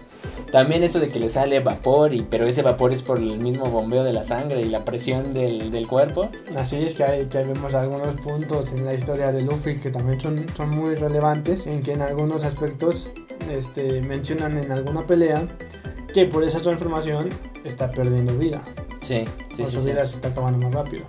[0.55, 3.67] También esto de que le sale vapor, y, pero ese vapor es por el mismo
[3.67, 6.29] bombeo de la sangre y la presión del, del cuerpo.
[6.57, 10.21] Así es que ahí, que vemos algunos puntos en la historia de Luffy que también
[10.21, 13.11] son, son muy relevantes, en que en algunos aspectos
[13.51, 15.45] este, mencionan en alguna pelea
[16.13, 17.31] que por esa transformación
[17.65, 18.63] está perdiendo vida.
[19.01, 19.73] Sí, sí, o sí.
[19.73, 19.91] su sí.
[19.91, 21.03] vida se está acabando más rápido.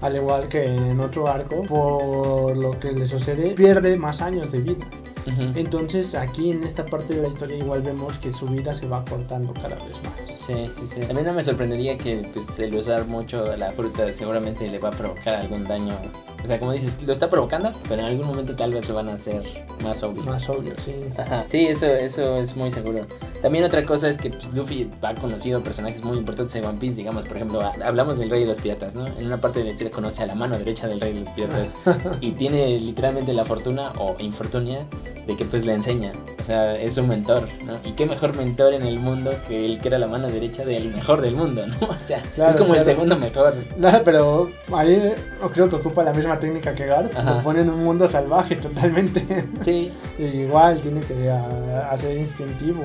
[0.00, 4.60] Al igual que en otro arco, por lo que le sucede, pierde más años de
[4.60, 4.86] vida.
[5.26, 9.04] Entonces aquí en esta parte de la historia igual vemos que su vida se va
[9.04, 10.14] cortando cada vez más.
[10.38, 11.02] Sí, sí, sí.
[11.02, 14.88] A mí no me sorprendería que pues, el usar mucho la fruta seguramente le va
[14.88, 15.98] a provocar algún daño.
[16.44, 19.08] O sea, como dices, lo está provocando, pero en algún momento tal vez lo van
[19.08, 19.42] a hacer
[19.82, 20.22] más obvio.
[20.24, 20.94] Más obvio, sí.
[21.16, 21.44] Ajá.
[21.48, 23.06] Sí, eso, eso es muy seguro.
[23.40, 26.96] También otra cosa es que pues, Luffy ha conocido personajes muy importantes en One Piece,
[26.96, 29.06] digamos, por ejemplo, ha- hablamos del Rey de los Piratas, ¿no?
[29.06, 31.30] En una parte de la historia conoce a la mano derecha del Rey de los
[31.30, 31.74] Piratas
[32.20, 34.80] y tiene literalmente la fortuna o infortunia
[35.26, 37.78] de que pues le enseña, o sea, es un mentor, ¿no?
[37.88, 40.90] Y qué mejor mentor en el mundo que el que era la mano derecha del
[40.94, 41.76] mejor del mundo, ¿no?
[41.88, 42.90] O sea, Claro, es como el claro.
[42.90, 43.54] segundo mejor.
[43.78, 45.14] No, pero ahí
[45.54, 47.16] creo que ocupa la misma técnica que Garp.
[47.16, 47.34] Ajá.
[47.34, 49.46] Lo pone en un mundo salvaje totalmente.
[49.60, 52.82] Sí, Y igual tiene que ah, hacer instintivo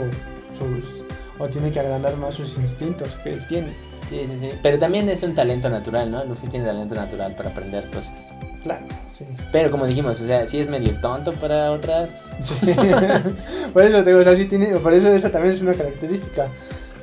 [0.57, 1.03] sus...
[1.37, 3.73] O tiene que agrandar más sus instintos que él tiene.
[4.07, 4.51] sí, sí, sí.
[4.61, 6.25] Pero también es un talento natural, ¿no?
[6.25, 8.35] Luffy tiene talento natural para aprender cosas.
[8.61, 9.25] Claro, sí.
[9.51, 12.35] Pero como dijimos, o sea, sí es medio tonto para otras.
[12.43, 12.73] Sí.
[13.73, 16.49] por eso te digo, o sea, sí tiene, por eso esa también es una característica.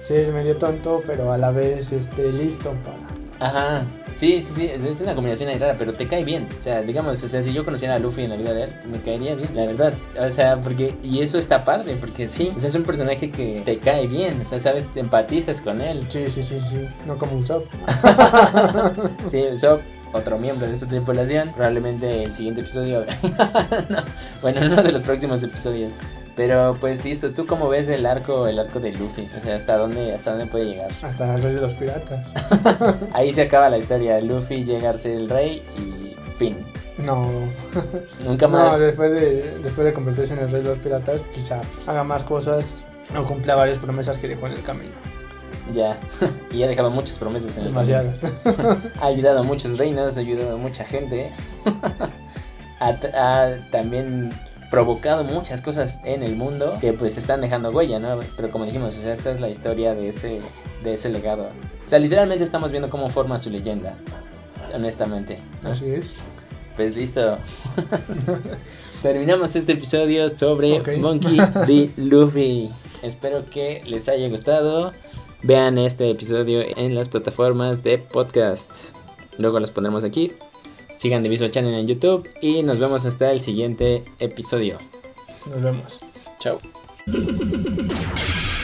[0.01, 3.51] Sí, es medio tonto, pero a la vez este, listo para...
[3.51, 3.87] Ajá.
[4.17, 6.49] Sí, sí, sí, es, una combinación ahí rara, pero te cae bien.
[6.57, 8.99] O sea, digamos, o sea, si yo conociera a Luffy en la vida real, me
[9.01, 9.95] caería bien, la verdad.
[10.19, 13.61] O sea, porque, y eso está padre, porque sí, o sea, es un personaje que
[13.63, 16.07] te cae bien, o sea, sabes, te empatizas con él.
[16.09, 16.89] Sí, sí, sí, sí.
[17.07, 17.67] No como Usopp.
[19.31, 19.83] Sí, Usopp,
[20.15, 23.05] otro miembro de su tripulación, probablemente el siguiente episodio.
[23.91, 24.03] No,
[24.41, 25.99] bueno, en uno de los próximos episodios.
[26.37, 29.27] Pero pues listo, ¿tú cómo ves el arco, el arco de Luffy?
[29.37, 30.91] O sea, ¿hasta dónde, hasta dónde puede llegar?
[31.03, 32.29] Hasta el rey de los piratas.
[33.15, 34.21] Ahí se acaba la historia.
[34.21, 36.59] Luffy llega a ser el rey y fin.
[36.99, 37.31] No.
[38.25, 38.79] Nunca No, más.
[38.79, 42.87] después de, después de convertirse en el rey de los piratas, quizá haga más cosas
[43.17, 44.93] o cumpla varias promesas que dejó en el camino.
[45.73, 45.99] Ya.
[46.53, 48.03] y ha dejado muchas promesas en el camino.
[48.03, 48.79] Demasiadas.
[49.01, 51.33] Ha ayudado a muchos reinos, ha ayudado a mucha gente.
[52.81, 54.33] ha, ha también
[54.71, 58.21] provocado muchas cosas en el mundo que pues están dejando huella, ¿no?
[58.37, 60.41] Pero como dijimos, o sea, esta es la historia de ese,
[60.83, 61.51] de ese legado.
[61.85, 63.97] O sea, literalmente estamos viendo cómo forma su leyenda.
[64.75, 65.39] Honestamente.
[65.63, 65.71] ¿no?
[65.71, 66.15] Así es.
[66.75, 67.39] Pues listo.
[69.03, 70.99] Terminamos este episodio sobre.
[70.99, 71.93] Monkey D.
[71.97, 72.71] Luffy.
[73.03, 74.93] Espero que les haya gustado.
[75.43, 78.71] Vean este episodio en las plataformas de podcast.
[79.39, 80.33] Luego los pondremos aquí.
[80.97, 82.29] Sigan The Visual Channel en YouTube.
[82.41, 84.79] Y nos vemos hasta el siguiente episodio.
[85.51, 86.01] Nos vemos.
[86.41, 86.59] Chao.